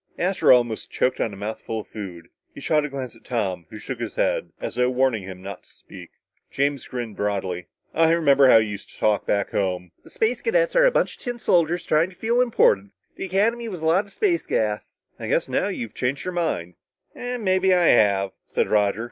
[0.17, 2.29] Astro almost choked on a mouthful of food.
[2.55, 5.61] He shot a glance at Tom, who shook his head as though warning him not
[5.61, 6.09] to speak.
[6.49, 7.67] James grinned broadly.
[7.93, 9.91] "I remember how you used to talk back home.
[10.03, 12.93] The Space Cadets were a bunch of tin soldiers trying to feel important.
[13.15, 15.03] The Academy was a lot of space gas.
[15.19, 16.73] I guess, now, you've changed your mind."
[17.13, 18.99] "Maybe I have," said Roger.